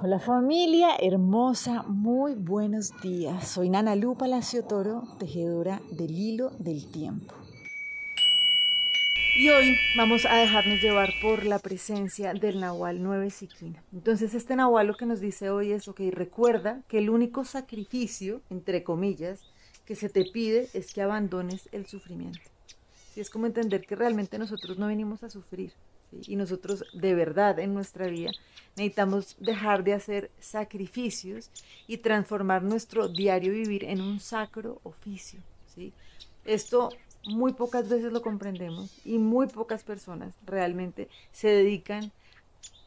[0.00, 3.48] Hola familia hermosa, muy buenos días.
[3.48, 7.34] Soy Nana Lu Palacio Toro, tejedora del hilo del tiempo.
[9.36, 13.82] Y hoy vamos a dejarnos llevar por la presencia del Nahual 9 Siquina.
[13.92, 18.40] Entonces este Nahual lo que nos dice hoy es, ok, recuerda que el único sacrificio,
[18.50, 19.40] entre comillas,
[19.84, 22.48] que se te pide es que abandones el sufrimiento.
[23.14, 25.72] Si es como entender que realmente nosotros no venimos a sufrir,
[26.26, 28.30] y nosotros de verdad en nuestra vida
[28.76, 31.50] necesitamos dejar de hacer sacrificios
[31.86, 35.40] y transformar nuestro diario vivir en un sacro oficio.
[35.74, 35.92] ¿sí?
[36.44, 36.90] Esto
[37.26, 42.12] muy pocas veces lo comprendemos y muy pocas personas realmente se dedican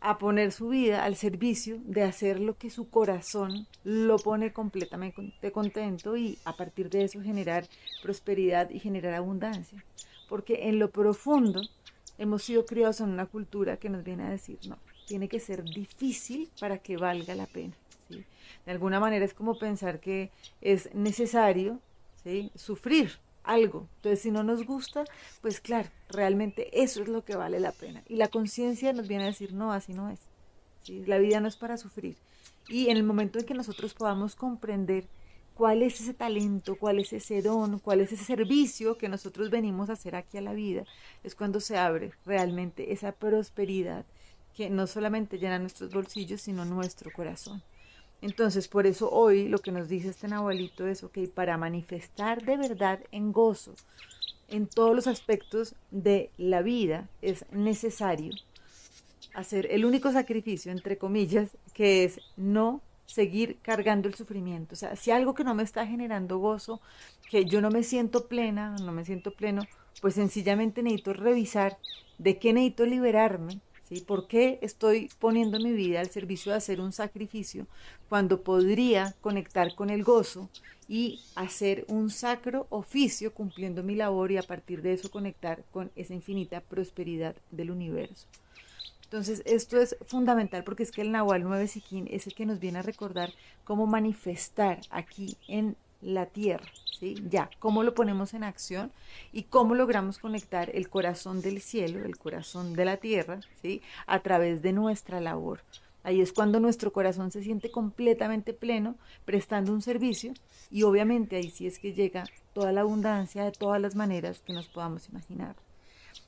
[0.00, 5.50] a poner su vida al servicio de hacer lo que su corazón lo pone completamente
[5.52, 7.66] contento y a partir de eso generar
[8.02, 9.82] prosperidad y generar abundancia.
[10.28, 11.62] Porque en lo profundo
[12.18, 15.64] hemos sido criados en una cultura que nos viene a decir, no, tiene que ser
[15.64, 17.74] difícil para que valga la pena.
[18.08, 18.24] ¿sí?
[18.66, 21.80] De alguna manera es como pensar que es necesario
[22.22, 22.50] ¿sí?
[22.54, 23.12] sufrir
[23.44, 23.88] algo.
[23.96, 25.04] Entonces, si no nos gusta,
[25.40, 28.02] pues claro, realmente eso es lo que vale la pena.
[28.08, 30.20] Y la conciencia nos viene a decir, no, así no es.
[30.82, 31.04] ¿sí?
[31.06, 32.16] La vida no es para sufrir.
[32.68, 35.06] Y en el momento en que nosotros podamos comprender
[35.58, 39.90] cuál es ese talento, cuál es ese don, cuál es ese servicio que nosotros venimos
[39.90, 40.84] a hacer aquí a la vida,
[41.24, 44.06] es cuando se abre realmente esa prosperidad
[44.54, 47.60] que no solamente llena nuestros bolsillos, sino nuestro corazón.
[48.22, 52.56] Entonces, por eso hoy lo que nos dice este Nahualito es, ok, para manifestar de
[52.56, 53.74] verdad en gozo
[54.46, 58.32] en todos los aspectos de la vida es necesario
[59.34, 64.74] hacer el único sacrificio, entre comillas, que es no seguir cargando el sufrimiento.
[64.74, 66.80] O sea, si algo que no me está generando gozo,
[67.30, 69.62] que yo no me siento plena, no me siento pleno,
[70.00, 71.78] pues sencillamente necesito revisar
[72.18, 74.02] de qué necesito liberarme, ¿sí?
[74.02, 77.66] ¿Por qué estoy poniendo mi vida al servicio de hacer un sacrificio
[78.08, 80.50] cuando podría conectar con el gozo
[80.86, 85.90] y hacer un sacro oficio cumpliendo mi labor y a partir de eso conectar con
[85.96, 88.26] esa infinita prosperidad del universo?
[89.10, 92.60] Entonces, esto es fundamental porque es que el Nahual 9 Siquín es el que nos
[92.60, 93.32] viene a recordar
[93.64, 96.70] cómo manifestar aquí en la tierra,
[97.00, 97.16] ¿sí?
[97.30, 98.92] Ya, cómo lo ponemos en acción
[99.32, 103.80] y cómo logramos conectar el corazón del cielo, el corazón de la tierra, ¿sí?
[104.06, 105.60] A través de nuestra labor.
[106.04, 108.94] Ahí es cuando nuestro corazón se siente completamente pleno,
[109.24, 110.34] prestando un servicio
[110.70, 114.52] y obviamente ahí sí es que llega toda la abundancia de todas las maneras que
[114.52, 115.56] nos podamos imaginar.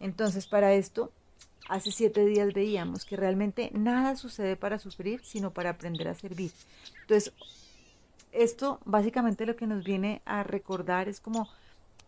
[0.00, 1.12] Entonces, para esto
[1.68, 6.50] hace siete días veíamos que realmente nada sucede para sufrir, sino para aprender a servir.
[7.02, 7.32] Entonces,
[8.32, 11.48] esto básicamente lo que nos viene a recordar es como,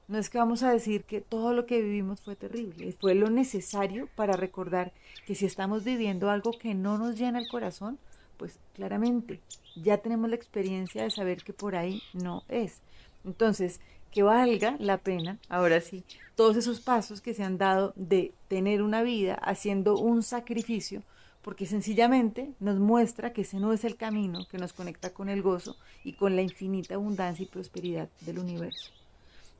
[0.09, 3.31] no es que vamos a decir que todo lo que vivimos fue terrible, fue lo
[3.31, 4.93] necesario para recordar
[5.27, 7.99] que si estamos viviendo algo que no nos llena el corazón,
[8.37, 9.41] pues claramente
[9.77, 12.81] ya tenemos la experiencia de saber que por ahí no es.
[13.25, 13.81] Entonces,
[14.17, 16.03] que valga la pena, ahora sí,
[16.37, 21.03] todos esos pasos que se han dado de tener una vida haciendo un sacrificio,
[21.43, 25.43] porque sencillamente nos muestra que ese no es el camino que nos conecta con el
[25.43, 28.91] gozo y con la infinita abundancia y prosperidad del universo.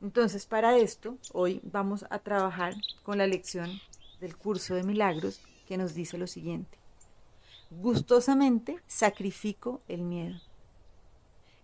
[0.01, 3.69] Entonces, para esto, hoy vamos a trabajar con la lección
[4.19, 6.79] del curso de milagros que nos dice lo siguiente.
[7.69, 10.39] Gustosamente sacrifico el miedo.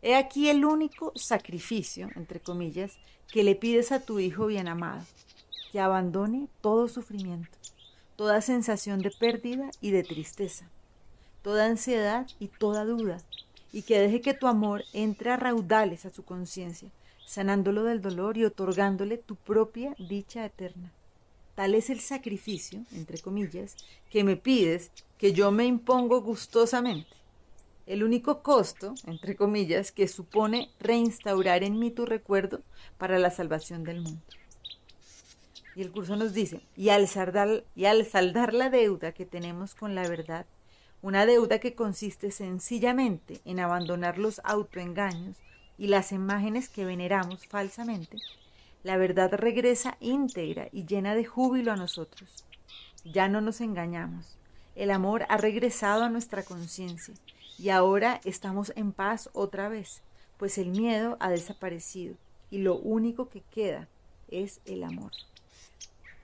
[0.05, 2.97] He aquí el único sacrificio, entre comillas,
[3.31, 5.01] que le pides a tu Hijo bien amado,
[5.71, 7.57] que abandone todo sufrimiento,
[8.17, 10.67] toda sensación de pérdida y de tristeza,
[11.41, 13.21] toda ansiedad y toda duda,
[13.71, 16.89] y que deje que tu amor entre a raudales a su conciencia,
[17.25, 20.91] sanándolo del dolor y otorgándole tu propia dicha eterna.
[21.55, 23.77] Tal es el sacrificio, entre comillas,
[24.09, 27.22] que me pides, que yo me impongo gustosamente
[27.85, 32.61] el único costo, entre comillas, que supone reinstaurar en mí tu recuerdo
[32.97, 34.21] para la salvación del mundo.
[35.75, 39.75] Y el curso nos dice, y al, saldar, y al saldar la deuda que tenemos
[39.75, 40.45] con la verdad,
[41.01, 45.35] una deuda que consiste sencillamente en abandonar los autoengaños
[45.77, 48.17] y las imágenes que veneramos falsamente,
[48.83, 52.45] la verdad regresa íntegra y llena de júbilo a nosotros.
[53.03, 54.37] Ya no nos engañamos.
[54.75, 57.13] El amor ha regresado a nuestra conciencia
[57.59, 60.01] y ahora estamos en paz otra vez,
[60.37, 62.15] pues el miedo ha desaparecido
[62.49, 63.87] y lo único que queda
[64.29, 65.11] es el amor.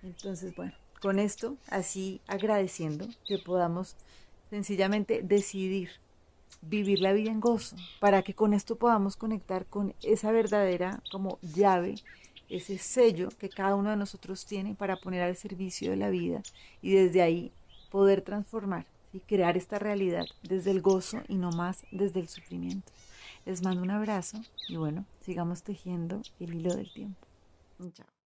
[0.01, 3.95] Entonces, bueno, con esto, así agradeciendo que podamos
[4.49, 5.89] sencillamente decidir
[6.61, 11.39] vivir la vida en gozo, para que con esto podamos conectar con esa verdadera como
[11.41, 11.95] llave,
[12.49, 16.41] ese sello que cada uno de nosotros tiene para poner al servicio de la vida
[16.81, 17.51] y desde ahí
[17.89, 22.91] poder transformar y crear esta realidad desde el gozo y no más desde el sufrimiento.
[23.45, 27.27] Les mando un abrazo y bueno, sigamos tejiendo el hilo del tiempo.
[27.93, 28.18] Chao.